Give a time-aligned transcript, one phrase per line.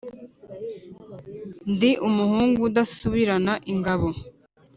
[1.73, 4.07] Ndi umuhungu udasubirana ingabo.